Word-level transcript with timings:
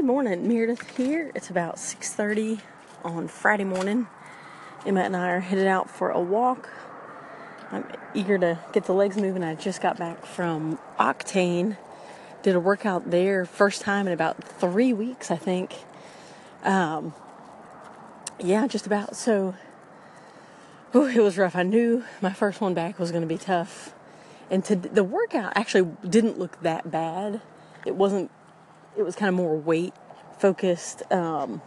Good 0.00 0.06
morning, 0.06 0.48
Meredith 0.48 0.96
here. 0.96 1.30
It's 1.34 1.50
about 1.50 1.78
6:30 1.78 2.60
on 3.04 3.28
Friday 3.28 3.64
morning. 3.64 4.06
Emma 4.86 5.02
and 5.02 5.14
I 5.14 5.28
are 5.28 5.40
headed 5.40 5.66
out 5.66 5.90
for 5.90 6.08
a 6.08 6.18
walk. 6.18 6.70
I'm 7.70 7.84
eager 8.14 8.38
to 8.38 8.58
get 8.72 8.86
the 8.86 8.94
legs 8.94 9.18
moving. 9.18 9.44
I 9.44 9.54
just 9.56 9.82
got 9.82 9.98
back 9.98 10.24
from 10.24 10.78
Octane. 10.98 11.76
Did 12.42 12.56
a 12.56 12.60
workout 12.60 13.10
there 13.10 13.44
first 13.44 13.82
time 13.82 14.06
in 14.06 14.14
about 14.14 14.42
3 14.42 14.94
weeks, 14.94 15.30
I 15.30 15.36
think. 15.36 15.74
Um 16.64 17.12
yeah, 18.38 18.66
just 18.66 18.86
about. 18.86 19.16
So 19.16 19.54
whew, 20.92 21.08
it 21.08 21.20
was 21.20 21.36
rough. 21.36 21.54
I 21.54 21.62
knew 21.62 22.04
my 22.22 22.32
first 22.32 22.62
one 22.62 22.72
back 22.72 22.98
was 22.98 23.10
going 23.10 23.20
to 23.20 23.28
be 23.28 23.36
tough. 23.36 23.92
And 24.50 24.64
to, 24.64 24.76
the 24.76 25.04
workout 25.04 25.52
actually 25.56 25.94
didn't 26.08 26.38
look 26.38 26.62
that 26.62 26.90
bad. 26.90 27.42
It 27.84 27.96
wasn't 27.96 28.30
it 28.96 29.02
was 29.02 29.16
kind 29.16 29.28
of 29.28 29.34
more 29.34 29.56
weight 29.56 29.94
focused, 30.38 31.02
um, 31.12 31.62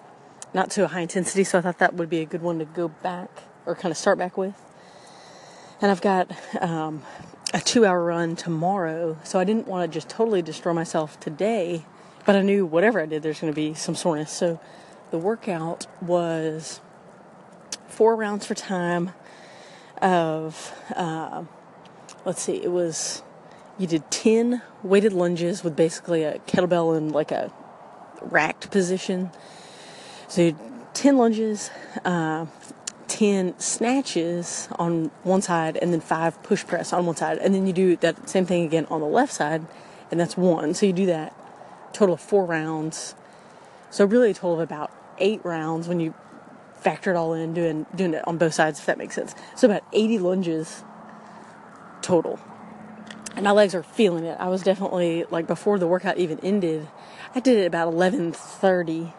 not 0.53 0.71
to 0.71 0.83
a 0.83 0.87
high 0.87 1.01
intensity. 1.01 1.43
So 1.43 1.57
I 1.57 1.61
thought 1.61 1.79
that 1.79 1.93
would 1.93 2.09
be 2.09 2.19
a 2.19 2.25
good 2.25 2.41
one 2.41 2.59
to 2.59 2.65
go 2.65 2.87
back 2.87 3.29
or 3.65 3.75
kind 3.75 3.91
of 3.91 3.97
start 3.97 4.17
back 4.17 4.37
with. 4.37 4.55
And 5.81 5.91
I've 5.91 6.01
got 6.01 6.31
um, 6.61 7.03
a 7.53 7.59
two 7.59 7.85
hour 7.85 8.03
run 8.03 8.35
tomorrow. 8.35 9.17
So 9.23 9.39
I 9.39 9.43
didn't 9.43 9.67
want 9.67 9.89
to 9.89 9.93
just 9.93 10.09
totally 10.09 10.41
destroy 10.41 10.73
myself 10.73 11.19
today, 11.19 11.85
but 12.25 12.35
I 12.35 12.41
knew 12.41 12.65
whatever 12.65 12.99
I 13.01 13.05
did, 13.05 13.23
there's 13.23 13.39
going 13.39 13.51
to 13.51 13.55
be 13.55 13.73
some 13.73 13.95
soreness. 13.95 14.31
So 14.31 14.59
the 15.11 15.17
workout 15.17 15.87
was 16.01 16.81
four 17.87 18.15
rounds 18.15 18.45
for 18.45 18.55
time 18.55 19.11
of, 20.01 20.73
uh, 20.95 21.43
let's 22.25 22.41
see, 22.41 22.61
it 22.61 22.71
was 22.71 23.21
you 23.77 23.87
did 23.87 24.09
10 24.11 24.61
weighted 24.83 25.13
lunges 25.13 25.63
with 25.63 25.75
basically 25.75 26.23
a 26.23 26.39
kettlebell 26.39 26.97
in 26.97 27.09
like 27.09 27.31
a 27.31 27.51
racked 28.21 28.71
position. 28.71 29.31
So 30.27 30.41
you 30.41 30.57
10 30.93 31.17
lunges, 31.17 31.71
uh, 32.05 32.45
10 33.07 33.57
snatches 33.59 34.67
on 34.77 35.11
one 35.23 35.41
side, 35.41 35.77
and 35.77 35.91
then 35.91 36.01
five 36.01 36.41
push 36.43 36.65
press 36.65 36.93
on 36.93 37.05
one 37.05 37.15
side. 37.15 37.39
And 37.39 37.53
then 37.53 37.65
you 37.65 37.73
do 37.73 37.95
that 37.97 38.29
same 38.29 38.45
thing 38.45 38.63
again 38.63 38.85
on 38.89 39.01
the 39.01 39.07
left 39.07 39.33
side, 39.33 39.65
and 40.11 40.19
that's 40.19 40.37
one. 40.37 40.73
So 40.73 40.85
you 40.85 40.93
do 40.93 41.07
that 41.07 41.35
total 41.93 42.13
of 42.15 42.21
four 42.21 42.45
rounds. 42.45 43.15
So 43.89 44.05
really 44.05 44.31
a 44.31 44.33
total 44.33 44.53
of 44.53 44.59
about 44.59 44.91
eight 45.17 45.43
rounds 45.43 45.87
when 45.87 45.99
you 45.99 46.13
factor 46.75 47.11
it 47.11 47.15
all 47.15 47.33
in, 47.33 47.53
doing 47.53 47.85
doing 47.95 48.13
it 48.13 48.27
on 48.27 48.37
both 48.37 48.53
sides, 48.53 48.79
if 48.79 48.85
that 48.85 48.97
makes 48.97 49.15
sense. 49.15 49.33
So 49.55 49.67
about 49.67 49.83
80 49.93 50.19
lunges 50.19 50.83
total 52.01 52.39
and 53.35 53.43
my 53.43 53.51
legs 53.51 53.73
are 53.75 53.83
feeling 53.83 54.25
it. 54.25 54.37
I 54.39 54.49
was 54.49 54.63
definitely 54.63 55.25
like 55.29 55.47
before 55.47 55.79
the 55.79 55.87
workout 55.87 56.17
even 56.17 56.39
ended. 56.41 56.87
I 57.35 57.39
did 57.39 57.57
it 57.57 57.65
about 57.65 57.93
11:30. 57.93 59.13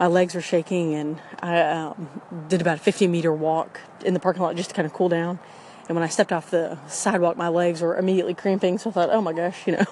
My 0.00 0.06
legs 0.06 0.34
were 0.34 0.40
shaking, 0.40 0.94
and 0.94 1.20
I 1.40 1.60
um, 1.60 2.08
did 2.48 2.60
about 2.60 2.78
a 2.78 2.80
50 2.80 3.08
meter 3.08 3.32
walk 3.32 3.80
in 4.04 4.14
the 4.14 4.20
parking 4.20 4.42
lot 4.42 4.54
just 4.54 4.70
to 4.70 4.74
kind 4.76 4.86
of 4.86 4.92
cool 4.92 5.08
down. 5.08 5.40
And 5.88 5.96
when 5.96 6.04
I 6.04 6.08
stepped 6.08 6.32
off 6.32 6.50
the 6.50 6.78
sidewalk, 6.86 7.36
my 7.36 7.48
legs 7.48 7.80
were 7.80 7.96
immediately 7.96 8.34
cramping. 8.34 8.78
So 8.78 8.90
I 8.90 8.92
thought, 8.92 9.10
oh 9.10 9.22
my 9.22 9.32
gosh, 9.32 9.56
you 9.66 9.72
know. 9.74 9.84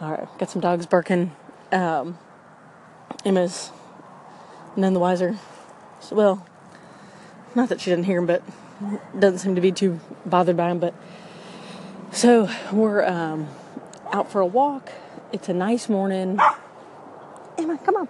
All 0.00 0.10
right, 0.10 0.38
got 0.38 0.50
some 0.50 0.60
dogs 0.60 0.84
barking. 0.86 1.30
Um, 1.70 2.18
Emma's 3.24 3.70
none 4.76 4.92
the 4.94 4.98
wiser. 4.98 5.38
So, 6.00 6.16
well, 6.16 6.46
not 7.54 7.68
that 7.68 7.80
she 7.80 7.90
didn't 7.90 8.04
hear 8.04 8.18
him, 8.18 8.26
but 8.26 8.42
doesn't 9.18 9.38
seem 9.38 9.54
to 9.54 9.60
be 9.60 9.70
too 9.70 10.00
bothered 10.26 10.56
by 10.56 10.70
him. 10.70 10.80
But 10.80 10.94
so 12.12 12.48
we're 12.72 13.04
um, 13.04 13.48
out 14.12 14.30
for 14.30 14.40
a 14.40 14.46
walk. 14.46 14.90
It's 15.32 15.48
a 15.48 15.54
nice 15.54 15.88
morning. 15.88 16.38
Emma, 17.58 17.78
come 17.78 17.96
on. 17.96 18.08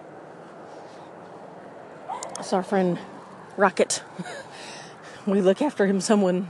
It's 2.39 2.51
our 2.51 2.63
friend 2.63 2.99
Rocket. 3.55 4.03
we 5.25 5.41
look 5.41 5.61
after 5.61 5.87
him. 5.87 6.01
Someone, 6.01 6.49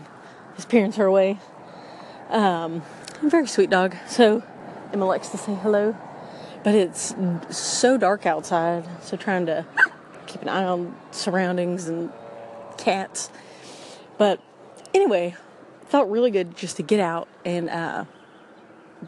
his 0.56 0.66
parents 0.66 0.98
are 0.98 1.06
away. 1.06 1.40
Um, 2.30 2.82
very 3.22 3.48
sweet 3.48 3.70
dog. 3.70 3.96
So 4.08 4.44
Emma 4.92 5.06
likes 5.06 5.30
to 5.30 5.38
say 5.38 5.54
hello, 5.54 5.96
but 6.64 6.74
it's 6.74 7.16
so 7.50 7.98
dark 7.98 8.26
outside. 8.26 8.88
So 9.04 9.16
trying 9.16 9.46
to 9.46 9.66
keep 10.26 10.42
an 10.42 10.50
eye 10.50 10.66
on 10.66 10.96
surroundings 11.12 11.88
and 11.88 12.12
cats. 12.78 13.30
But 14.18 14.42
anyway, 14.94 15.36
felt 15.94 16.10
really 16.10 16.32
good 16.32 16.58
just 16.58 16.78
to 16.78 16.82
get 16.82 17.00
out 17.00 17.28
and 17.46 17.70
uh, 17.70 18.04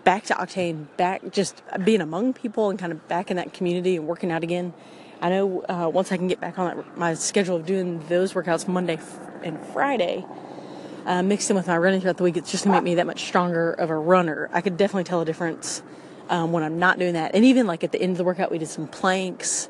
back 0.03 0.23
to 0.23 0.35
Octane, 0.35 0.85
back 0.97 1.31
just 1.31 1.63
being 1.83 1.99
among 1.99 2.31
people 2.31 2.69
and 2.69 2.77
kind 2.77 2.91
of 2.91 3.07
back 3.07 3.31
in 3.31 3.37
that 3.37 3.53
community 3.53 3.95
and 3.95 4.05
working 4.05 4.31
out 4.31 4.43
again. 4.43 4.71
I 5.19 5.31
know 5.31 5.65
uh, 5.67 5.89
once 5.91 6.11
I 6.11 6.17
can 6.17 6.27
get 6.27 6.39
back 6.39 6.59
on 6.59 6.77
that, 6.77 6.95
my 6.95 7.15
schedule 7.15 7.55
of 7.55 7.65
doing 7.65 8.05
those 8.07 8.33
workouts 8.33 8.67
Monday 8.67 8.99
and 9.41 9.59
Friday, 9.73 10.23
uh, 11.07 11.23
mixed 11.23 11.49
in 11.49 11.55
with 11.55 11.65
my 11.65 11.75
running 11.75 12.01
throughout 12.01 12.17
the 12.17 12.23
week, 12.23 12.37
it's 12.37 12.51
just 12.51 12.65
gonna 12.65 12.77
make 12.77 12.83
me 12.83 12.93
that 12.93 13.07
much 13.07 13.23
stronger 13.23 13.71
of 13.71 13.89
a 13.89 13.95
runner. 13.95 14.47
I 14.53 14.61
could 14.61 14.77
definitely 14.77 15.05
tell 15.05 15.21
a 15.21 15.25
difference 15.25 15.81
um, 16.29 16.51
when 16.51 16.61
I'm 16.61 16.77
not 16.77 16.99
doing 16.99 17.13
that. 17.13 17.33
And 17.33 17.43
even 17.45 17.65
like 17.65 17.83
at 17.83 17.93
the 17.93 17.99
end 17.99 18.11
of 18.11 18.17
the 18.19 18.25
workout, 18.25 18.51
we 18.51 18.59
did 18.59 18.69
some 18.69 18.87
planks. 18.87 19.69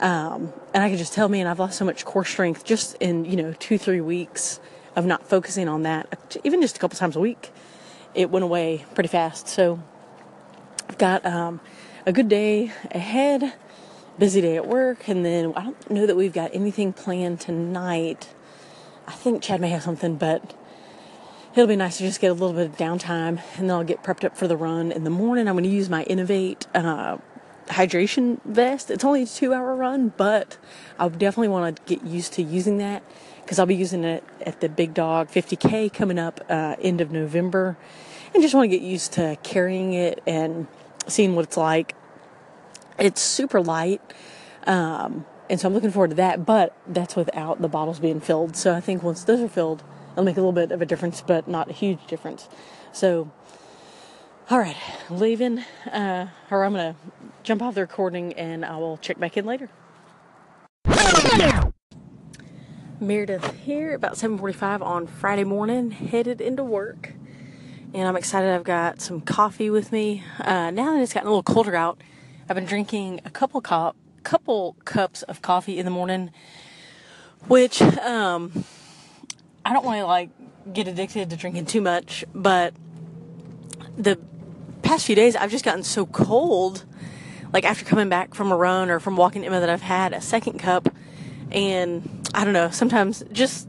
Um, 0.00 0.54
and 0.72 0.82
I 0.82 0.88
could 0.88 0.98
just 0.98 1.12
tell, 1.12 1.28
man, 1.28 1.46
I've 1.48 1.58
lost 1.58 1.76
so 1.76 1.84
much 1.84 2.06
core 2.06 2.24
strength 2.24 2.64
just 2.64 2.94
in, 2.94 3.26
you 3.26 3.36
know, 3.36 3.52
two, 3.58 3.76
three 3.76 4.00
weeks 4.00 4.58
of 4.96 5.04
not 5.04 5.28
focusing 5.28 5.68
on 5.68 5.82
that, 5.82 6.36
even 6.42 6.60
just 6.62 6.76
a 6.76 6.80
couple 6.80 6.98
times 6.98 7.14
a 7.14 7.20
week, 7.20 7.52
it 8.14 8.30
went 8.30 8.42
away 8.42 8.84
pretty 8.94 9.08
fast. 9.08 9.46
So 9.46 9.80
I've 10.88 10.98
got 10.98 11.24
um, 11.26 11.60
a 12.06 12.12
good 12.12 12.28
day 12.28 12.72
ahead, 12.90 13.52
busy 14.18 14.40
day 14.40 14.56
at 14.56 14.66
work, 14.66 15.08
and 15.08 15.24
then 15.24 15.52
I 15.54 15.64
don't 15.64 15.90
know 15.90 16.06
that 16.06 16.16
we've 16.16 16.32
got 16.32 16.50
anything 16.54 16.92
planned 16.92 17.40
tonight. 17.40 18.30
I 19.06 19.12
think 19.12 19.42
Chad 19.42 19.60
may 19.60 19.68
have 19.68 19.82
something, 19.82 20.16
but 20.16 20.54
it'll 21.52 21.66
be 21.66 21.76
nice 21.76 21.98
to 21.98 22.04
just 22.04 22.20
get 22.20 22.30
a 22.30 22.34
little 22.34 22.54
bit 22.54 22.66
of 22.66 22.76
downtime, 22.76 23.40
and 23.56 23.68
then 23.68 23.70
I'll 23.70 23.84
get 23.84 24.02
prepped 24.02 24.24
up 24.24 24.36
for 24.36 24.48
the 24.48 24.56
run 24.56 24.90
in 24.92 25.04
the 25.04 25.10
morning. 25.10 25.46
I'm 25.46 25.54
going 25.54 25.64
to 25.64 25.70
use 25.70 25.90
my 25.90 26.04
Inov-8 26.06 26.66
uh, 26.74 27.18
hydration 27.68 28.40
vest. 28.44 28.90
It's 28.90 29.04
only 29.04 29.22
a 29.22 29.26
two 29.26 29.52
hour 29.52 29.74
run, 29.74 30.12
but 30.16 30.56
I 30.98 31.08
definitely 31.08 31.48
want 31.48 31.76
to 31.76 31.82
get 31.96 32.04
used 32.06 32.32
to 32.34 32.42
using 32.42 32.78
that 32.78 33.02
because 33.42 33.58
I'll 33.58 33.66
be 33.66 33.76
using 33.76 34.04
it 34.04 34.24
at 34.44 34.60
the 34.60 34.68
Big 34.68 34.94
Dog 34.94 35.28
50K 35.28 35.92
coming 35.92 36.18
up 36.18 36.44
uh, 36.48 36.76
end 36.80 37.00
of 37.00 37.12
November, 37.12 37.76
and 38.34 38.42
just 38.42 38.54
want 38.54 38.70
to 38.70 38.76
get 38.76 38.84
used 38.84 39.12
to 39.14 39.36
carrying 39.42 39.92
it 39.92 40.22
and 40.26 40.66
seeing 41.06 41.34
what 41.34 41.44
it's 41.44 41.56
like. 41.56 41.94
It's 42.98 43.20
super 43.20 43.60
light, 43.60 44.00
um, 44.66 45.26
and 45.50 45.60
so 45.60 45.68
I'm 45.68 45.74
looking 45.74 45.90
forward 45.90 46.10
to 46.10 46.16
that. 46.16 46.46
But 46.46 46.76
that's 46.86 47.14
without 47.14 47.60
the 47.60 47.68
bottles 47.68 48.00
being 48.00 48.20
filled. 48.20 48.56
So 48.56 48.74
I 48.74 48.80
think 48.80 49.02
once 49.02 49.24
those 49.24 49.40
are 49.40 49.48
filled, 49.48 49.82
it'll 50.12 50.24
make 50.24 50.36
a 50.36 50.40
little 50.40 50.52
bit 50.52 50.72
of 50.72 50.80
a 50.80 50.86
difference, 50.86 51.20
but 51.20 51.46
not 51.46 51.70
a 51.70 51.72
huge 51.72 52.06
difference. 52.06 52.48
So. 52.92 53.30
All 54.48 54.60
right, 54.60 54.76
leaving, 55.10 55.58
uh, 55.92 56.28
or 56.52 56.64
I'm 56.64 56.70
gonna 56.70 56.94
jump 57.42 57.62
off 57.62 57.74
the 57.74 57.80
recording 57.80 58.32
and 58.34 58.64
I 58.64 58.76
will 58.76 58.96
check 58.96 59.18
back 59.18 59.36
in 59.36 59.44
later. 59.44 59.68
Meredith 63.00 63.54
here, 63.64 63.92
about 63.92 64.16
7:45 64.16 64.82
on 64.82 65.08
Friday 65.08 65.42
morning, 65.42 65.90
headed 65.90 66.40
into 66.40 66.62
work, 66.62 67.14
and 67.92 68.06
I'm 68.06 68.14
excited. 68.14 68.54
I've 68.54 68.62
got 68.62 69.00
some 69.00 69.20
coffee 69.20 69.68
with 69.68 69.90
me. 69.90 70.22
Uh, 70.38 70.70
now 70.70 70.92
that 70.92 71.02
it's 71.02 71.12
gotten 71.12 71.26
a 71.26 71.30
little 71.30 71.42
colder 71.42 71.74
out, 71.74 72.00
I've 72.48 72.54
been 72.54 72.66
drinking 72.66 73.22
a 73.24 73.30
couple 73.30 73.60
cup, 73.60 73.96
couple 74.22 74.76
cups 74.84 75.24
of 75.24 75.42
coffee 75.42 75.76
in 75.76 75.84
the 75.84 75.90
morning, 75.90 76.30
which 77.48 77.82
um, 77.82 78.64
I 79.64 79.72
don't 79.72 79.84
want 79.84 79.98
to 79.98 80.06
like 80.06 80.30
get 80.72 80.86
addicted 80.86 81.30
to 81.30 81.36
drinking 81.36 81.66
too 81.66 81.80
much, 81.80 82.24
but 82.32 82.74
the 83.96 84.20
past 84.86 85.04
few 85.04 85.16
days 85.16 85.34
I've 85.34 85.50
just 85.50 85.64
gotten 85.64 85.82
so 85.82 86.06
cold. 86.06 86.84
Like 87.52 87.64
after 87.64 87.84
coming 87.84 88.08
back 88.08 88.34
from 88.34 88.52
a 88.52 88.56
run 88.56 88.90
or 88.90 89.00
from 89.00 89.16
walking 89.16 89.44
Emma, 89.44 89.60
that 89.60 89.68
I've 89.68 89.82
had 89.82 90.12
a 90.12 90.20
second 90.20 90.58
cup 90.58 90.88
and 91.50 92.28
I 92.34 92.44
don't 92.44 92.52
know, 92.52 92.70
sometimes 92.70 93.24
just 93.32 93.68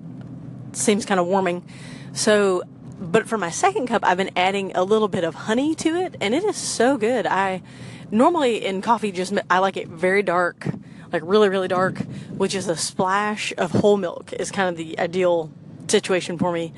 seems 0.73 1.05
kind 1.05 1.19
of 1.19 1.27
warming. 1.27 1.65
So, 2.13 2.63
but 2.99 3.27
for 3.27 3.37
my 3.37 3.49
second 3.49 3.87
cup, 3.87 4.03
I've 4.03 4.17
been 4.17 4.31
adding 4.35 4.71
a 4.75 4.83
little 4.83 5.07
bit 5.07 5.23
of 5.23 5.35
honey 5.35 5.75
to 5.75 5.95
it, 5.95 6.15
and 6.19 6.33
it 6.33 6.43
is 6.43 6.57
so 6.57 6.97
good. 6.97 7.27
I 7.27 7.61
normally 8.09 8.65
in 8.65 8.81
coffee 8.81 9.11
just 9.11 9.33
I 9.49 9.59
like 9.59 9.77
it 9.77 9.87
very 9.87 10.23
dark, 10.23 10.67
like 11.11 11.21
really 11.25 11.49
really 11.49 11.67
dark, 11.67 11.99
which 12.31 12.55
is 12.55 12.67
a 12.67 12.75
splash 12.75 13.53
of 13.57 13.71
whole 13.71 13.97
milk 13.97 14.33
is 14.33 14.51
kind 14.51 14.69
of 14.69 14.77
the 14.77 14.99
ideal 14.99 15.51
situation 15.87 16.37
for 16.37 16.51
me. 16.51 16.73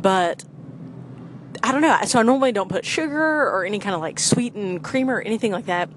But 0.00 0.44
I 1.62 1.72
don't 1.72 1.82
know. 1.82 1.98
So 2.06 2.18
I 2.18 2.22
normally 2.22 2.52
don't 2.52 2.68
put 2.68 2.84
sugar 2.84 3.48
or 3.48 3.64
any 3.64 3.78
kind 3.78 3.94
of 3.94 4.00
like 4.00 4.18
sweetened 4.18 4.82
creamer 4.82 5.16
or 5.16 5.22
anything 5.22 5.52
like 5.52 5.66
that. 5.66 5.88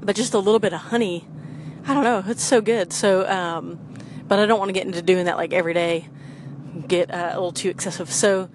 But 0.00 0.16
just 0.16 0.34
a 0.34 0.38
little 0.38 0.60
bit 0.60 0.72
of 0.72 0.80
honey 0.80 1.26
I 1.88 1.94
don't 1.94 2.02
know. 2.02 2.24
It's 2.26 2.42
so 2.42 2.60
good. 2.60 2.92
So, 2.92 3.28
um, 3.30 3.78
but 4.26 4.40
I 4.40 4.46
don't 4.46 4.58
want 4.58 4.70
to 4.70 4.72
get 4.72 4.86
into 4.86 5.02
doing 5.02 5.26
that 5.26 5.36
like 5.36 5.52
every 5.52 5.72
day. 5.72 6.08
Get 6.88 7.12
uh, 7.12 7.30
a 7.30 7.34
little 7.34 7.52
too 7.52 7.68
excessive. 7.68 8.12
So, 8.12 8.50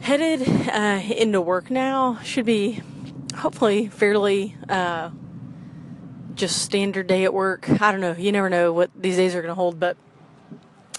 headed 0.00 0.46
uh, 0.68 1.00
into 1.16 1.40
work 1.40 1.70
now. 1.70 2.18
Should 2.22 2.44
be 2.44 2.82
hopefully 3.34 3.88
fairly 3.88 4.58
uh, 4.68 5.08
just 6.34 6.60
standard 6.60 7.06
day 7.06 7.24
at 7.24 7.32
work. 7.32 7.66
I 7.80 7.90
don't 7.90 8.02
know. 8.02 8.12
You 8.12 8.30
never 8.30 8.50
know 8.50 8.74
what 8.74 8.90
these 8.94 9.16
days 9.16 9.34
are 9.34 9.40
going 9.40 9.50
to 9.50 9.54
hold, 9.54 9.80
but 9.80 9.96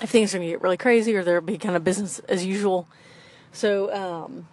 if 0.02 0.10
things 0.10 0.34
are 0.34 0.40
going 0.40 0.48
to 0.48 0.54
get 0.54 0.64
really 0.64 0.78
crazy 0.78 1.16
or 1.16 1.24
there'll 1.24 1.42
be 1.42 1.60
kind 1.60 1.76
of 1.76 1.84
business 1.84 2.18
as 2.28 2.44
usual. 2.44 2.90
So, 3.56 3.94
um, 3.94 4.48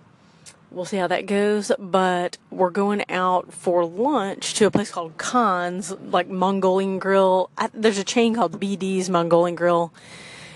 we'll 0.71 0.85
see 0.85 0.97
how 0.97 1.07
that 1.07 1.27
goes. 1.27 1.71
But 1.79 2.39
we're 2.51 2.71
going 2.71 3.05
out 3.09 3.53
for 3.53 3.85
lunch 3.85 4.55
to 4.55 4.67
a 4.67 4.71
place 4.71 4.91
called 4.91 5.17
Khan's, 5.19 5.93
like 5.93 6.29
Mongolian 6.29 6.99
Grill. 6.99 7.51
I, 7.57 7.69
there's 7.73 7.99
a 7.99 8.05
chain 8.05 8.35
called 8.35 8.59
BD's 8.61 9.11
Mongolian 9.11 9.55
Grill. 9.55 9.93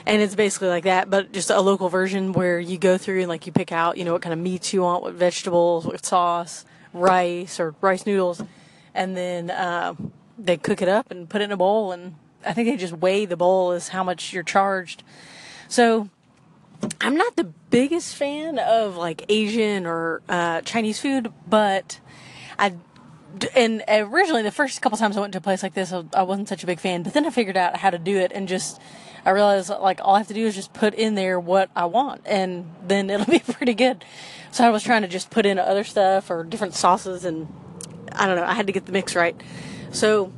And 0.07 0.23
it's 0.23 0.37
basically 0.37 0.69
like 0.69 0.85
that, 0.85 1.11
but 1.11 1.33
just 1.33 1.51
a 1.51 1.61
local 1.61 1.89
version 1.89 2.33
where 2.33 2.61
you 2.61 2.79
go 2.79 2.97
through 2.97 3.21
and 3.21 3.29
like 3.29 3.45
you 3.45 3.53
pick 3.53 3.73
out, 3.73 3.97
you 3.97 4.05
know, 4.05 4.13
what 4.13 4.23
kind 4.23 4.33
of 4.33 4.39
meats 4.39 4.73
you 4.73 4.83
want, 4.83 5.03
what 5.03 5.15
vegetables, 5.15 5.85
what 5.85 6.07
sauce, 6.07 6.65
rice 6.93 7.59
or 7.59 7.75
rice 7.81 8.07
noodles, 8.07 8.41
and 8.95 9.17
then 9.17 9.51
uh, 9.51 9.95
they 10.39 10.57
cook 10.57 10.81
it 10.81 10.89
up 10.89 11.11
and 11.11 11.29
put 11.29 11.41
it 11.41 11.45
in 11.45 11.53
a 11.53 11.57
bowl. 11.57 11.91
And 11.91 12.15
I 12.45 12.53
think 12.53 12.69
they 12.69 12.77
just 12.77 12.93
weigh 12.93 13.27
the 13.27 13.37
bowl 13.37 13.73
as 13.73 13.89
how 13.89 14.05
much 14.05 14.33
you're 14.33 14.45
charged. 14.45 15.03
So 15.67 16.09
I'm 17.01 17.17
not 17.17 17.37
the 17.37 17.45
biggest 17.45 18.17
fan 18.17 18.59
of 18.59 18.97
like 18.97 19.25
Asian 19.29 19.87
or 19.87 20.23
uh, 20.29 20.61
Chinese 20.63 21.01
food, 21.01 21.33
but 21.49 22.01
I 22.59 22.75
and 23.55 23.83
originally 23.89 24.43
the 24.43 24.51
first 24.51 24.81
couple 24.81 24.97
times 24.97 25.17
I 25.17 25.21
went 25.21 25.33
to 25.33 25.39
a 25.39 25.43
place 25.43 25.63
like 25.63 25.75
this, 25.75 25.93
I 25.93 26.23
wasn't 26.23 26.49
such 26.49 26.63
a 26.63 26.67
big 26.67 26.81
fan. 26.81 27.03
But 27.03 27.13
then 27.13 27.27
I 27.27 27.31
figured 27.31 27.57
out 27.57 27.77
how 27.77 27.91
to 27.91 27.99
do 27.99 28.17
it, 28.17 28.33
and 28.35 28.49
just 28.49 28.81
I 29.25 29.31
realized 29.31 29.69
like 29.69 30.01
all 30.03 30.15
I 30.15 30.19
have 30.19 30.29
to 30.29 30.35
do 30.35 30.47
is 30.47 30.55
just 30.55 30.73
put 30.73 30.95
in 30.95 31.15
there 31.15 31.39
what 31.39 31.71
I 31.77 31.87
want, 31.87 32.23
and 32.25 32.71
then 32.87 33.11
it'll 33.11 33.27
be 33.27 33.41
pretty 33.41 33.75
good. 33.75 34.05
So 34.51 34.65
I 34.65 34.71
was 34.71 34.83
trying 34.83 35.03
to 35.03 35.09
just 35.09 35.31
put 35.31 35.45
in 35.45 35.59
other 35.59 35.85
stuff 35.85 36.31
or 36.31 36.45
different 36.45 36.75
sauces, 36.75 37.25
and 37.25 37.53
I 38.13 38.27
don't 38.27 38.37
know. 38.37 38.45
I 38.45 38.55
had 38.55 38.67
to 38.69 38.73
get 38.73 38.87
the 38.87 38.93
mix 38.93 39.15
right. 39.15 39.39
So 39.91 40.33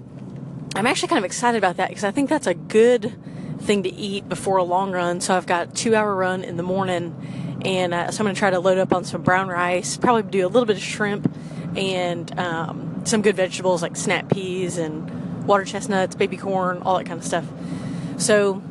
I'm 0.75 0.87
actually 0.87 1.09
kind 1.09 1.19
of 1.19 1.25
excited 1.25 1.59
about 1.59 1.77
that 1.77 1.89
because 1.89 2.05
I 2.05 2.11
think 2.11 2.29
that's 2.29 2.47
a 2.47 2.55
good 2.55 3.15
thing 3.59 3.83
to 3.83 3.93
eat 3.93 4.29
before 4.29 4.57
a 4.57 4.63
long 4.65 4.93
run. 4.93 5.21
So 5.21 5.37
I've 5.37 5.47
got 5.47 5.75
two 5.75 5.95
hour 5.95 6.15
run 6.15 6.45
in 6.45 6.57
the 6.57 6.63
morning, 6.63 7.61
and 7.65 7.93
uh, 7.93 8.11
so 8.11 8.21
I'm 8.21 8.25
going 8.25 8.35
to 8.35 8.39
try 8.39 8.51
to 8.51 8.61
load 8.61 8.79
up 8.79 8.93
on 8.93 9.05
some 9.05 9.23
brown 9.23 9.49
rice, 9.49 9.97
probably 9.97 10.31
do 10.31 10.47
a 10.47 10.49
little 10.49 10.67
bit 10.67 10.77
of 10.77 10.83
shrimp, 10.83 11.31
and 11.77 12.39
um, 12.39 13.03
some 13.05 13.23
good 13.23 13.37
vegetables 13.37 13.83
like 13.83 13.97
snap 13.97 14.29
peas 14.31 14.79
and 14.79 15.47
water 15.47 15.65
chestnuts, 15.65 16.15
baby 16.15 16.37
corn, 16.37 16.83
all 16.83 16.99
that 16.99 17.07
kind 17.07 17.19
of 17.19 17.25
stuff. 17.25 17.47
So 18.19 18.63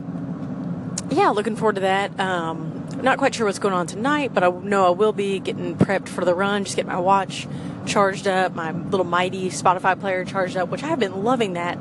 yeah, 1.10 1.30
looking 1.30 1.56
forward 1.56 1.76
to 1.76 1.82
that. 1.82 2.20
Um, 2.20 2.77
not 3.04 3.18
quite 3.18 3.36
sure 3.36 3.46
what's 3.46 3.60
going 3.60 3.74
on 3.74 3.88
tonight, 3.88 4.34
but 4.34 4.44
I 4.44 4.50
know 4.50 4.86
I 4.86 4.90
will 4.90 5.14
be 5.14 5.40
getting 5.40 5.76
prepped 5.78 6.10
for 6.10 6.26
the 6.26 6.34
run. 6.34 6.64
Just 6.64 6.76
get 6.76 6.86
my 6.86 7.00
watch 7.00 7.48
charged 7.86 8.28
up, 8.28 8.54
my 8.54 8.72
little 8.72 9.06
mighty 9.06 9.50
Spotify 9.50 10.00
player 10.00 10.26
charged 10.26 10.58
up, 10.58 10.70
which 10.70 10.84
I 10.84 10.88
have 10.88 11.00
been 11.00 11.24
loving 11.24 11.54
that. 11.54 11.78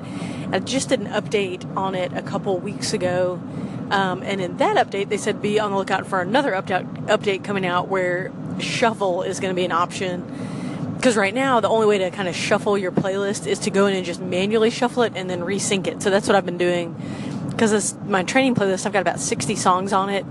I 0.52 0.58
just 0.60 0.90
did 0.90 1.00
an 1.00 1.08
update 1.08 1.76
on 1.76 1.94
it 1.94 2.12
a 2.12 2.22
couple 2.22 2.58
weeks 2.58 2.92
ago. 2.92 3.40
Um, 3.90 4.22
and 4.22 4.40
in 4.40 4.56
that 4.56 4.76
update, 4.76 5.08
they 5.08 5.16
said 5.16 5.40
be 5.40 5.60
on 5.60 5.70
the 5.70 5.76
lookout 5.76 6.06
for 6.06 6.20
another 6.20 6.52
update, 6.52 7.06
update 7.06 7.44
coming 7.44 7.64
out 7.64 7.88
where 7.88 8.32
shuffle 8.58 9.22
is 9.22 9.40
going 9.40 9.52
to 9.52 9.56
be 9.56 9.64
an 9.64 9.72
option. 9.72 10.24
Because 10.96 11.16
right 11.16 11.34
now, 11.34 11.60
the 11.60 11.68
only 11.68 11.86
way 11.86 11.98
to 11.98 12.10
kind 12.10 12.28
of 12.28 12.34
shuffle 12.34 12.76
your 12.76 12.90
playlist 12.90 13.46
is 13.46 13.60
to 13.60 13.70
go 13.70 13.86
in 13.86 13.94
and 13.94 14.04
just 14.04 14.20
manually 14.20 14.70
shuffle 14.70 15.02
it 15.02 15.12
and 15.14 15.30
then 15.30 15.40
resync 15.40 15.86
it. 15.86 16.02
So 16.02 16.10
that's 16.10 16.26
what 16.26 16.34
I've 16.34 16.46
been 16.46 16.58
doing. 16.58 16.94
Because 17.50 17.94
my 18.04 18.22
training 18.22 18.54
playlist, 18.54 18.86
I've 18.86 18.92
got 18.92 19.02
about 19.02 19.20
60 19.20 19.54
songs 19.56 19.92
on 19.92 20.08
it, 20.08 20.26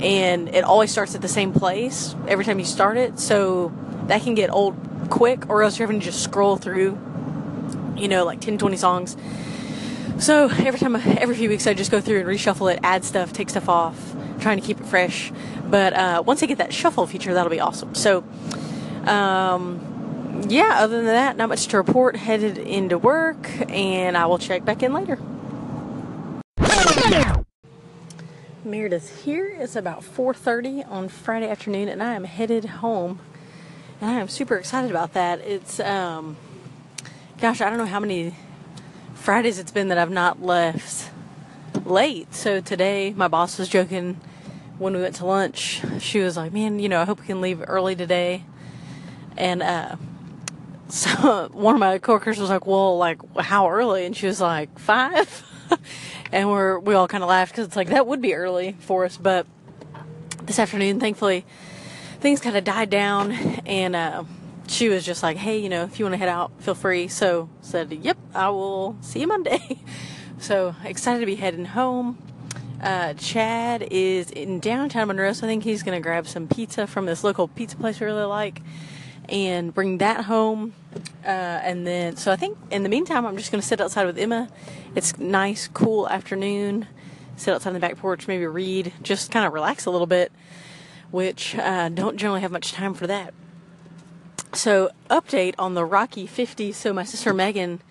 and 0.00 0.48
it 0.54 0.64
always 0.64 0.90
starts 0.90 1.14
at 1.14 1.22
the 1.22 1.28
same 1.28 1.52
place 1.52 2.14
every 2.28 2.44
time 2.44 2.58
you 2.58 2.64
start 2.64 2.96
it. 2.96 3.18
So 3.18 3.72
that 4.06 4.22
can 4.22 4.34
get 4.34 4.50
old 4.50 4.76
quick, 5.10 5.48
or 5.48 5.62
else 5.62 5.78
you're 5.78 5.86
having 5.86 6.00
to 6.00 6.06
just 6.06 6.22
scroll 6.22 6.56
through, 6.56 6.98
you 7.96 8.08
know, 8.08 8.24
like 8.24 8.40
10, 8.40 8.58
20 8.58 8.76
songs. 8.76 9.16
So 10.18 10.48
every 10.48 10.78
time, 10.78 10.96
every 10.96 11.36
few 11.36 11.48
weeks, 11.48 11.66
I 11.66 11.74
just 11.74 11.90
go 11.90 12.00
through 12.00 12.20
and 12.20 12.28
reshuffle 12.28 12.72
it, 12.72 12.80
add 12.82 13.04
stuff, 13.04 13.32
take 13.32 13.50
stuff 13.50 13.68
off, 13.68 14.14
trying 14.40 14.60
to 14.60 14.66
keep 14.66 14.80
it 14.80 14.86
fresh. 14.86 15.32
But 15.64 15.92
uh, 15.92 16.22
once 16.24 16.42
I 16.42 16.46
get 16.46 16.58
that 16.58 16.72
shuffle 16.72 17.06
feature, 17.06 17.34
that'll 17.34 17.50
be 17.50 17.60
awesome. 17.60 17.94
So, 17.94 18.24
um, 19.06 20.42
yeah, 20.48 20.78
other 20.78 20.96
than 20.96 21.06
that, 21.06 21.36
not 21.36 21.48
much 21.48 21.66
to 21.68 21.76
report. 21.76 22.16
Headed 22.16 22.58
into 22.58 22.98
work, 22.98 23.50
and 23.70 24.16
I 24.16 24.26
will 24.26 24.38
check 24.38 24.64
back 24.64 24.82
in 24.82 24.92
later. 24.92 25.18
Meredith 28.66 29.24
here. 29.24 29.46
It's 29.46 29.76
about 29.76 30.02
4:30 30.02 30.84
on 30.90 31.08
Friday 31.08 31.48
afternoon, 31.48 31.88
and 31.88 32.02
I 32.02 32.14
am 32.14 32.24
headed 32.24 32.64
home. 32.64 33.20
And 34.00 34.10
I 34.10 34.14
am 34.14 34.28
super 34.28 34.56
excited 34.56 34.90
about 34.90 35.12
that. 35.14 35.40
It's 35.40 35.78
um, 35.78 36.36
gosh, 37.40 37.60
I 37.60 37.70
don't 37.70 37.78
know 37.78 37.86
how 37.86 38.00
many 38.00 38.34
Fridays 39.14 39.58
it's 39.60 39.70
been 39.70 39.88
that 39.88 39.98
I've 39.98 40.10
not 40.10 40.42
left 40.42 41.10
late. 41.84 42.34
So 42.34 42.60
today, 42.60 43.14
my 43.16 43.28
boss 43.28 43.56
was 43.58 43.68
joking 43.68 44.20
when 44.78 44.94
we 44.94 45.00
went 45.00 45.14
to 45.16 45.26
lunch. 45.26 45.82
She 46.00 46.18
was 46.18 46.36
like, 46.36 46.52
"Man, 46.52 46.80
you 46.80 46.88
know, 46.88 47.00
I 47.00 47.04
hope 47.04 47.20
we 47.20 47.26
can 47.26 47.40
leave 47.40 47.62
early 47.66 47.94
today." 47.94 48.44
And 49.36 49.62
uh, 49.62 49.94
so 50.88 51.48
one 51.52 51.74
of 51.74 51.80
my 51.80 51.98
coworkers 51.98 52.38
was 52.38 52.50
like, 52.50 52.66
"Well, 52.66 52.98
like 52.98 53.20
how 53.38 53.70
early?" 53.70 54.04
And 54.04 54.16
she 54.16 54.26
was 54.26 54.40
like, 54.40 54.76
five 54.78 55.44
and 56.32 56.50
we're 56.50 56.78
we 56.78 56.94
all 56.94 57.08
kind 57.08 57.22
of 57.22 57.28
laughed 57.28 57.52
because 57.52 57.66
it's 57.66 57.76
like 57.76 57.88
that 57.88 58.06
would 58.06 58.20
be 58.20 58.34
early 58.34 58.76
for 58.80 59.04
us. 59.04 59.16
But 59.16 59.46
this 60.42 60.58
afternoon, 60.58 61.00
thankfully, 61.00 61.44
things 62.20 62.40
kind 62.40 62.56
of 62.56 62.64
died 62.64 62.90
down, 62.90 63.32
and 63.66 63.96
uh, 63.96 64.24
she 64.68 64.88
was 64.88 65.04
just 65.04 65.22
like, 65.22 65.36
"Hey, 65.36 65.58
you 65.58 65.68
know, 65.68 65.84
if 65.84 65.98
you 65.98 66.04
want 66.04 66.14
to 66.14 66.18
head 66.18 66.28
out, 66.28 66.52
feel 66.60 66.74
free." 66.74 67.08
So 67.08 67.48
said, 67.60 67.92
"Yep, 67.92 68.18
I 68.34 68.50
will 68.50 68.96
see 69.00 69.20
you 69.20 69.26
Monday." 69.26 69.82
so 70.38 70.74
excited 70.84 71.20
to 71.20 71.26
be 71.26 71.36
heading 71.36 71.64
home. 71.64 72.18
Uh, 72.80 73.14
Chad 73.14 73.88
is 73.90 74.30
in 74.30 74.60
downtown 74.60 75.08
Monroe, 75.08 75.32
so 75.32 75.46
I 75.46 75.48
think 75.48 75.64
he's 75.64 75.82
going 75.82 75.98
to 75.98 76.02
grab 76.02 76.26
some 76.26 76.46
pizza 76.46 76.86
from 76.86 77.06
this 77.06 77.24
local 77.24 77.48
pizza 77.48 77.76
place 77.76 77.98
we 78.00 78.06
really 78.06 78.24
like 78.24 78.60
and 79.28 79.72
bring 79.72 79.98
that 79.98 80.24
home. 80.24 80.74
Uh, 81.24 81.28
and 81.28 81.86
then, 81.86 82.16
so 82.16 82.30
I 82.32 82.36
think 82.36 82.56
in 82.70 82.82
the 82.82 82.88
meantime, 82.88 83.26
I'm 83.26 83.36
just 83.36 83.50
going 83.50 83.60
to 83.60 83.66
sit 83.66 83.80
outside 83.80 84.06
with 84.06 84.18
Emma. 84.18 84.48
It's 84.94 85.18
nice, 85.18 85.68
cool 85.68 86.08
afternoon. 86.08 86.86
Sit 87.36 87.54
outside 87.54 87.70
on 87.70 87.74
the 87.74 87.80
back 87.80 87.96
porch, 87.96 88.28
maybe 88.28 88.46
read, 88.46 88.92
just 89.02 89.30
kind 89.30 89.46
of 89.46 89.52
relax 89.52 89.86
a 89.86 89.90
little 89.90 90.06
bit, 90.06 90.32
which 91.10 91.54
uh, 91.56 91.88
don't 91.90 92.16
generally 92.16 92.40
have 92.40 92.52
much 92.52 92.72
time 92.72 92.94
for 92.94 93.06
that. 93.06 93.34
So, 94.54 94.90
update 95.10 95.54
on 95.58 95.74
the 95.74 95.84
Rocky 95.84 96.26
50. 96.26 96.72
So, 96.72 96.92
my 96.92 97.04
sister 97.04 97.34
Megan 97.34 97.82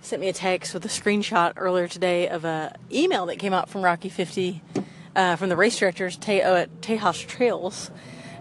sent 0.00 0.20
me 0.20 0.28
a 0.28 0.32
text 0.32 0.74
with 0.74 0.84
a 0.84 0.88
screenshot 0.88 1.52
earlier 1.56 1.86
today 1.86 2.28
of 2.28 2.44
a 2.44 2.74
email 2.90 3.26
that 3.26 3.36
came 3.36 3.52
out 3.52 3.68
from 3.68 3.82
Rocky 3.82 4.08
50 4.08 4.62
uh, 5.14 5.36
from 5.36 5.48
the 5.48 5.56
race 5.56 5.78
directors 5.78 6.16
Te- 6.16 6.40
Tejas 6.40 7.26
Trails. 7.26 7.90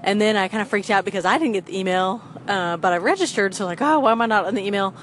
And 0.03 0.21
then 0.21 0.35
I 0.35 0.47
kind 0.47 0.61
of 0.61 0.67
freaked 0.67 0.89
out 0.89 1.05
because 1.05 1.25
I 1.25 1.37
didn't 1.37 1.53
get 1.53 1.65
the 1.65 1.77
email, 1.77 2.21
uh, 2.47 2.77
but 2.77 2.93
I 2.93 2.97
registered. 2.97 3.55
So 3.55 3.65
like, 3.65 3.81
oh, 3.81 3.99
why 3.99 4.11
am 4.11 4.21
I 4.21 4.25
not 4.25 4.45
on 4.45 4.55
the 4.55 4.65
email? 4.65 4.93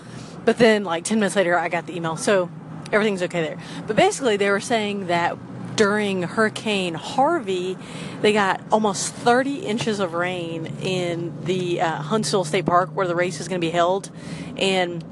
But 0.45 0.59
then 0.59 0.85
like 0.85 1.05
10 1.05 1.19
minutes 1.19 1.37
later, 1.37 1.59
I 1.59 1.69
got 1.69 1.87
the 1.87 1.97
email. 1.97 2.17
So 2.17 2.51
everything's 2.93 3.23
okay 3.23 3.43
there. 3.43 3.59
But 3.87 3.97
basically, 3.97 4.37
they 4.37 4.51
were 4.51 4.61
saying 4.61 5.07
that 5.07 5.37
during 5.77 6.23
Hurricane 6.23 6.95
Harvey, 6.95 7.77
they 8.21 8.33
got 8.33 8.61
almost 8.71 9.13
30 9.13 9.61
inches 9.61 10.01
of 10.01 10.15
rain 10.15 10.67
in 10.83 11.45
the 11.45 11.81
uh, 11.81 11.97
Huntsville 12.03 12.45
State 12.45 12.67
Park 12.67 12.91
where 12.91 13.07
the 13.07 13.17
race 13.17 13.41
is 13.41 13.49
going 13.49 13.61
to 13.61 13.67
be 13.67 13.73
held. 13.73 14.11
And 14.57 15.05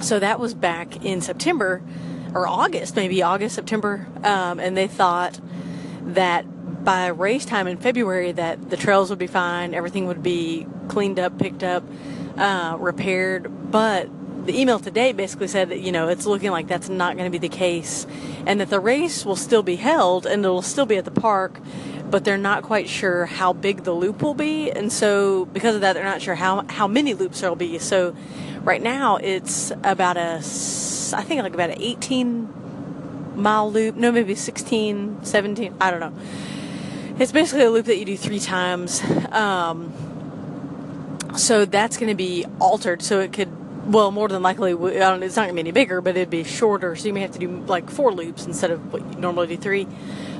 so 0.00 0.18
that 0.18 0.38
was 0.38 0.54
back 0.54 1.04
in 1.04 1.20
September 1.20 1.82
or 2.34 2.46
August, 2.46 2.96
maybe 2.96 3.22
August, 3.22 3.54
September. 3.54 4.06
Um, 4.22 4.60
and 4.60 4.76
they 4.76 4.86
thought 4.86 5.40
that 6.02 6.44
by 6.84 7.06
race 7.06 7.44
time 7.44 7.66
in 7.66 7.78
February 7.78 8.32
that 8.32 8.70
the 8.70 8.76
trails 8.76 9.10
would 9.10 9.18
be 9.18 9.26
fine, 9.26 9.74
everything 9.74 10.06
would 10.06 10.22
be 10.22 10.66
cleaned 10.88 11.18
up, 11.18 11.38
picked 11.38 11.62
up, 11.62 11.82
uh, 12.36 12.76
repaired. 12.78 13.70
But 13.70 14.08
the 14.46 14.60
email 14.60 14.78
today 14.78 15.12
basically 15.12 15.48
said 15.48 15.70
that 15.70 15.80
you 15.80 15.90
know 15.90 16.08
it's 16.08 16.26
looking 16.26 16.50
like 16.50 16.68
that's 16.68 16.90
not 16.90 17.16
going 17.16 17.30
to 17.30 17.36
be 17.36 17.38
the 17.38 17.54
case, 17.54 18.06
and 18.46 18.60
that 18.60 18.68
the 18.68 18.80
race 18.80 19.24
will 19.24 19.36
still 19.36 19.62
be 19.62 19.76
held 19.76 20.26
and 20.26 20.44
it'll 20.44 20.62
still 20.62 20.86
be 20.86 20.96
at 20.96 21.06
the 21.06 21.10
park, 21.10 21.58
but 22.10 22.24
they're 22.24 22.36
not 22.36 22.62
quite 22.62 22.88
sure 22.88 23.24
how 23.26 23.52
big 23.54 23.84
the 23.84 23.92
loop 23.92 24.20
will 24.22 24.34
be, 24.34 24.70
and 24.70 24.92
so 24.92 25.46
because 25.46 25.74
of 25.74 25.80
that, 25.80 25.94
they're 25.94 26.04
not 26.04 26.20
sure 26.20 26.34
how 26.34 26.66
how 26.68 26.86
many 26.86 27.14
loops 27.14 27.40
there'll 27.40 27.56
be. 27.56 27.78
So 27.78 28.14
right 28.62 28.82
now 28.82 29.16
it's 29.16 29.72
about 29.82 30.18
a 30.18 30.36
I 30.36 31.22
think 31.22 31.42
like 31.42 31.54
about 31.54 31.70
an 31.70 31.80
18 31.80 32.52
mile 33.36 33.70
loop, 33.72 33.96
no 33.96 34.12
maybe 34.12 34.34
16, 34.34 35.24
17, 35.24 35.74
I 35.80 35.90
don't 35.90 36.00
know 36.00 36.12
it's 37.18 37.32
basically 37.32 37.64
a 37.64 37.70
loop 37.70 37.86
that 37.86 37.96
you 37.96 38.04
do 38.04 38.16
three 38.16 38.40
times. 38.40 39.02
Um, 39.30 39.92
so 41.36 41.64
that's 41.64 41.96
going 41.96 42.08
to 42.08 42.16
be 42.16 42.44
altered. 42.60 43.02
So 43.02 43.20
it 43.20 43.32
could, 43.32 43.92
well, 43.92 44.10
more 44.10 44.28
than 44.28 44.42
likely, 44.42 44.72
it's 44.72 45.36
not 45.36 45.44
going 45.44 45.48
to 45.48 45.54
be 45.54 45.60
any 45.60 45.72
bigger, 45.72 46.00
but 46.00 46.16
it'd 46.16 46.30
be 46.30 46.44
shorter. 46.44 46.96
So 46.96 47.06
you 47.06 47.12
may 47.12 47.20
have 47.20 47.32
to 47.32 47.38
do 47.38 47.60
like 47.66 47.90
four 47.90 48.12
loops 48.12 48.46
instead 48.46 48.70
of 48.70 48.92
what 48.92 49.02
you 49.02 49.18
normally 49.18 49.48
do 49.48 49.56
three. 49.56 49.86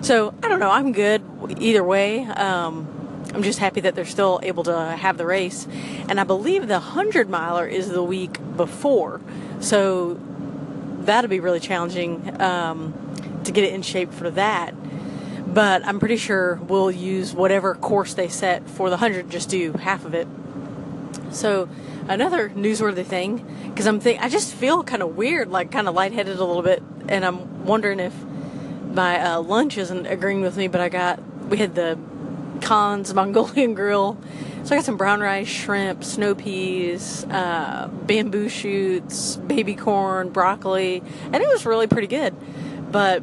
So 0.02 0.34
I 0.42 0.48
don't 0.48 0.60
know. 0.60 0.70
I'm 0.70 0.92
good 0.92 1.22
either 1.58 1.84
way. 1.84 2.24
Um, 2.24 2.88
I'm 3.34 3.42
just 3.42 3.58
happy 3.58 3.80
that 3.80 3.94
they're 3.94 4.04
still 4.04 4.38
able 4.42 4.64
to 4.64 4.92
have 4.96 5.16
the 5.16 5.26
race. 5.26 5.66
And 6.08 6.20
I 6.20 6.24
believe 6.24 6.68
the 6.68 6.74
100 6.74 7.28
miler 7.28 7.66
is 7.66 7.88
the 7.88 8.02
week 8.02 8.38
before. 8.56 9.20
So 9.60 10.20
that'll 11.00 11.30
be 11.30 11.40
really 11.40 11.60
challenging 11.60 12.40
um, 12.40 12.94
to 13.44 13.52
get 13.52 13.64
it 13.64 13.72
in 13.72 13.82
shape 13.82 14.12
for 14.12 14.30
that. 14.30 14.74
But 15.54 15.86
I'm 15.86 16.00
pretty 16.00 16.16
sure 16.16 16.56
we'll 16.56 16.90
use 16.90 17.32
whatever 17.32 17.76
course 17.76 18.14
they 18.14 18.26
set 18.26 18.68
for 18.68 18.90
the 18.90 18.96
100, 18.96 19.30
just 19.30 19.48
do 19.48 19.72
half 19.74 20.04
of 20.04 20.12
it. 20.12 20.26
So 21.30 21.68
another 22.08 22.48
newsworthy 22.50 23.04
thing, 23.04 23.46
because 23.68 23.86
I'm 23.86 24.00
think 24.00 24.20
I 24.20 24.28
just 24.28 24.52
feel 24.52 24.82
kind 24.82 25.00
of 25.00 25.16
weird, 25.16 25.50
like 25.50 25.70
kind 25.70 25.86
of 25.86 25.94
lightheaded 25.94 26.36
a 26.38 26.44
little 26.44 26.62
bit, 26.62 26.82
and 27.08 27.24
I'm 27.24 27.64
wondering 27.64 28.00
if 28.00 28.12
my 28.92 29.20
uh, 29.20 29.40
lunch 29.42 29.78
isn't 29.78 30.06
agreeing 30.06 30.40
with 30.40 30.56
me. 30.56 30.66
But 30.66 30.80
I 30.80 30.88
got 30.88 31.22
we 31.48 31.58
had 31.58 31.76
the 31.76 32.00
Khan's 32.60 33.14
Mongolian 33.14 33.74
Grill. 33.74 34.18
So 34.64 34.74
I 34.74 34.78
got 34.78 34.86
some 34.86 34.96
brown 34.96 35.20
rice, 35.20 35.46
shrimp, 35.46 36.02
snow 36.02 36.34
peas, 36.34 37.24
uh, 37.24 37.86
bamboo 37.88 38.48
shoots, 38.48 39.36
baby 39.36 39.74
corn, 39.74 40.30
broccoli, 40.30 41.02
and 41.24 41.36
it 41.36 41.46
was 41.46 41.66
really 41.66 41.86
pretty 41.86 42.06
good. 42.06 42.34
But 42.90 43.22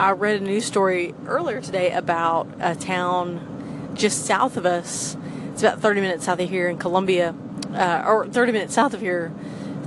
I 0.00 0.12
read 0.12 0.40
a 0.40 0.44
news 0.44 0.64
story 0.64 1.14
earlier 1.26 1.60
today 1.60 1.92
about 1.92 2.48
a 2.58 2.74
town 2.74 3.92
just 3.92 4.24
south 4.24 4.56
of 4.56 4.64
us. 4.64 5.14
It's 5.52 5.62
about 5.62 5.80
30 5.80 6.00
minutes 6.00 6.24
south 6.24 6.40
of 6.40 6.48
here 6.48 6.70
in 6.70 6.78
Columbia, 6.78 7.34
uh, 7.74 8.04
or 8.06 8.26
30 8.26 8.52
minutes 8.52 8.72
south 8.72 8.94
of 8.94 9.02
here, 9.02 9.30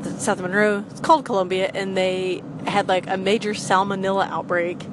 south 0.04 0.38
of 0.38 0.42
Monroe. 0.42 0.86
It's 0.92 1.00
called 1.00 1.26
Columbia, 1.26 1.72
and 1.74 1.98
they 1.98 2.44
had 2.68 2.88
like 2.88 3.08
a 3.08 3.18
major 3.18 3.56
salmonella 3.56 4.30
outbreak 4.30 4.84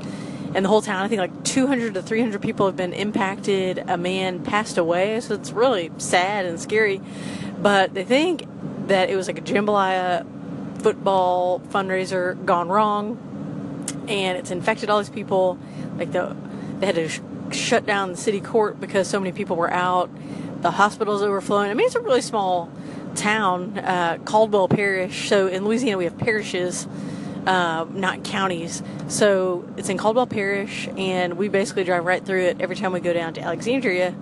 in 0.54 0.62
the 0.62 0.70
whole 0.70 0.80
town. 0.80 1.04
I 1.04 1.08
think 1.08 1.18
like 1.18 1.44
200 1.44 1.92
to 1.92 2.02
300 2.02 2.40
people 2.40 2.64
have 2.64 2.76
been 2.76 2.94
impacted. 2.94 3.76
A 3.76 3.98
man 3.98 4.42
passed 4.42 4.78
away, 4.78 5.20
so 5.20 5.34
it's 5.34 5.52
really 5.52 5.90
sad 5.98 6.46
and 6.46 6.58
scary. 6.58 7.02
But 7.60 7.92
they 7.92 8.04
think 8.04 8.46
that 8.86 9.10
it 9.10 9.16
was 9.16 9.26
like 9.26 9.36
a 9.36 9.42
jambalaya 9.42 10.24
football 10.80 11.60
fundraiser 11.60 12.42
gone 12.46 12.70
wrong, 12.70 13.18
and 14.08 14.38
it's 14.38 14.50
infected 14.50 14.90
all 14.90 14.98
these 14.98 15.10
people. 15.10 15.58
Like 15.96 16.12
the 16.12 16.36
they 16.78 16.86
had 16.86 16.94
to 16.94 17.08
sh- 17.08 17.20
shut 17.52 17.86
down 17.86 18.10
the 18.10 18.16
city 18.16 18.40
court 18.40 18.80
because 18.80 19.08
so 19.08 19.20
many 19.20 19.32
people 19.32 19.56
were 19.56 19.70
out. 19.70 20.10
The 20.62 20.70
hospitals 20.70 21.22
overflowing. 21.22 21.70
I 21.70 21.74
mean, 21.74 21.86
it's 21.86 21.94
a 21.94 22.00
really 22.00 22.20
small 22.20 22.70
town, 23.14 23.78
uh, 23.78 24.18
Caldwell 24.24 24.68
Parish. 24.68 25.28
So 25.28 25.46
in 25.46 25.64
Louisiana, 25.64 25.98
we 25.98 26.04
have 26.04 26.18
parishes 26.18 26.86
uh, 27.46 27.86
not 27.92 28.24
counties. 28.24 28.82
So 29.08 29.68
it's 29.76 29.88
in 29.88 29.98
Caldwell 29.98 30.26
Parish, 30.26 30.88
and 30.96 31.34
we 31.34 31.48
basically 31.48 31.84
drive 31.84 32.04
right 32.04 32.24
through 32.24 32.42
it 32.42 32.60
every 32.60 32.76
time 32.76 32.92
we 32.92 33.00
go 33.00 33.12
down 33.12 33.34
to 33.34 33.40
Alexandria. 33.40 34.14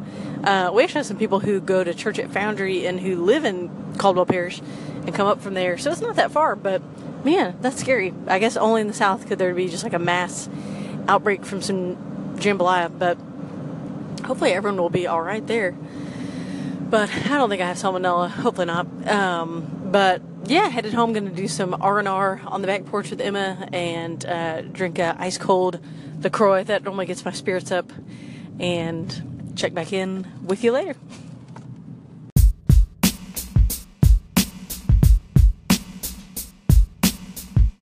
Uh, 0.44 0.70
we 0.72 0.84
actually 0.84 1.00
have 1.00 1.06
some 1.06 1.18
people 1.18 1.40
who 1.40 1.60
go 1.60 1.82
to 1.82 1.92
church 1.94 2.18
at 2.18 2.30
Foundry 2.30 2.86
and 2.86 3.00
who 3.00 3.22
live 3.24 3.44
in 3.44 3.70
Caldwell 3.98 4.26
Parish 4.26 4.60
and 5.04 5.14
come 5.14 5.26
up 5.26 5.40
from 5.40 5.54
there. 5.54 5.78
So 5.78 5.90
it's 5.90 6.00
not 6.00 6.16
that 6.16 6.30
far, 6.30 6.54
but 6.54 6.80
man, 7.24 7.56
that's 7.60 7.80
scary. 7.80 8.14
I 8.26 8.38
guess 8.38 8.56
only 8.56 8.80
in 8.80 8.88
the 8.88 8.94
South 8.94 9.26
could 9.26 9.38
there 9.38 9.54
be 9.54 9.68
just 9.68 9.84
like 9.84 9.92
a 9.92 9.98
mass 9.98 10.48
outbreak 11.08 11.44
from 11.44 11.62
some 11.62 11.96
jambalaya, 12.36 12.96
but 12.96 13.18
hopefully 14.26 14.52
everyone 14.52 14.80
will 14.80 14.90
be 14.90 15.06
all 15.06 15.22
right 15.22 15.46
there. 15.46 15.72
But 16.90 17.10
I 17.10 17.36
don't 17.36 17.50
think 17.50 17.60
I 17.60 17.66
have 17.66 17.76
salmonella. 17.76 18.30
Hopefully 18.30 18.66
not. 18.66 18.86
Um, 19.06 19.90
but 19.90 20.22
yeah, 20.46 20.68
headed 20.68 20.94
home. 20.94 21.12
Going 21.12 21.28
to 21.28 21.34
do 21.34 21.48
some 21.48 21.76
R 21.80 21.98
and 21.98 22.08
R 22.08 22.40
on 22.46 22.62
the 22.62 22.66
back 22.66 22.86
porch 22.86 23.10
with 23.10 23.20
Emma 23.20 23.68
and 23.72 24.24
uh, 24.24 24.62
drink 24.62 24.98
a 24.98 25.14
ice 25.18 25.36
cold 25.36 25.80
the 26.20 26.28
LaCroix. 26.28 26.64
That 26.64 26.84
normally 26.84 27.06
gets 27.06 27.24
my 27.24 27.32
spirits 27.32 27.70
up. 27.70 27.92
And 28.58 29.52
check 29.54 29.74
back 29.74 29.92
in 29.92 30.26
with 30.44 30.64
you 30.64 30.72
later. 30.72 30.96